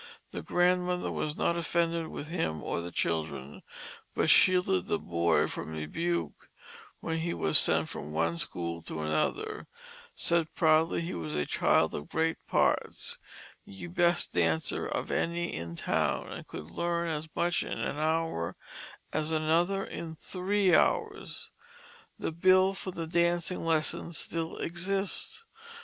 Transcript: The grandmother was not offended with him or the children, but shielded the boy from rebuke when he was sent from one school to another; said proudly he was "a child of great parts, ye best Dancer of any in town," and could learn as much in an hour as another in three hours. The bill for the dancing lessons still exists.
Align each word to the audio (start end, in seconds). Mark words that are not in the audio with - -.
The 0.31 0.41
grandmother 0.41 1.11
was 1.11 1.37
not 1.37 1.55
offended 1.55 2.07
with 2.07 2.27
him 2.29 2.63
or 2.63 2.81
the 2.81 2.89
children, 2.91 3.61
but 4.15 4.31
shielded 4.31 4.87
the 4.87 4.97
boy 4.97 5.45
from 5.45 5.73
rebuke 5.73 6.49
when 7.01 7.19
he 7.19 7.35
was 7.35 7.59
sent 7.59 7.87
from 7.87 8.11
one 8.11 8.39
school 8.39 8.81
to 8.81 9.01
another; 9.01 9.67
said 10.15 10.55
proudly 10.55 11.01
he 11.01 11.13
was 11.13 11.35
"a 11.35 11.45
child 11.45 11.93
of 11.93 12.09
great 12.09 12.37
parts, 12.47 13.19
ye 13.63 13.85
best 13.85 14.33
Dancer 14.33 14.87
of 14.87 15.11
any 15.11 15.53
in 15.53 15.75
town," 15.75 16.29
and 16.31 16.47
could 16.47 16.71
learn 16.71 17.07
as 17.07 17.29
much 17.35 17.61
in 17.61 17.77
an 17.77 17.97
hour 17.99 18.55
as 19.13 19.29
another 19.29 19.85
in 19.85 20.15
three 20.15 20.73
hours. 20.73 21.51
The 22.17 22.31
bill 22.31 22.73
for 22.73 22.89
the 22.89 23.05
dancing 23.05 23.63
lessons 23.63 24.17
still 24.17 24.57
exists. 24.57 25.45